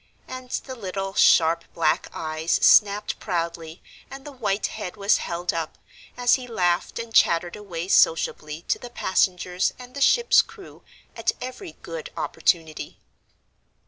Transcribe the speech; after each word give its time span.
And 0.27 0.49
the 0.49 0.73
little, 0.73 1.13
sharp 1.13 1.63
black 1.75 2.07
eyes 2.11 2.53
snapped 2.53 3.19
proudly 3.19 3.83
and 4.09 4.25
the 4.25 4.31
white 4.31 4.65
head 4.65 4.97
was 4.97 5.17
held 5.17 5.53
up, 5.53 5.77
as 6.17 6.33
he 6.41 6.47
laughed 6.47 6.97
and 6.97 7.13
chattered 7.13 7.55
away 7.55 7.87
sociably 7.87 8.63
to 8.63 8.79
the 8.79 8.89
passengers 8.89 9.75
and 9.77 9.93
the 9.93 10.01
ship's 10.01 10.41
crew, 10.41 10.81
at 11.15 11.33
every 11.39 11.73
good 11.83 12.11
opportunity. 12.17 12.97